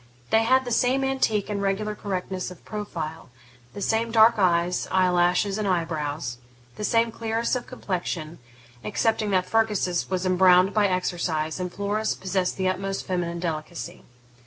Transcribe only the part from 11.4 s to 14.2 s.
and Flora's possessed the utmost feminine delicacy.